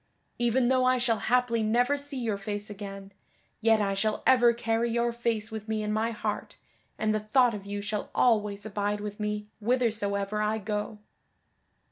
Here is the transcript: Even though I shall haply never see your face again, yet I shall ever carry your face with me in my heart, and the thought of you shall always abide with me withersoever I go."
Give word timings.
Even 0.39 0.67
though 0.69 0.83
I 0.83 0.97
shall 0.97 1.19
haply 1.19 1.61
never 1.61 1.95
see 1.95 2.17
your 2.17 2.39
face 2.39 2.71
again, 2.71 3.11
yet 3.61 3.79
I 3.79 3.93
shall 3.93 4.23
ever 4.25 4.51
carry 4.51 4.89
your 4.89 5.13
face 5.13 5.51
with 5.51 5.67
me 5.67 5.83
in 5.83 5.93
my 5.93 6.09
heart, 6.09 6.55
and 6.97 7.13
the 7.13 7.19
thought 7.19 7.53
of 7.53 7.67
you 7.67 7.83
shall 7.83 8.09
always 8.15 8.65
abide 8.65 8.99
with 8.99 9.19
me 9.19 9.45
withersoever 9.61 10.41
I 10.41 10.57
go." 10.57 10.97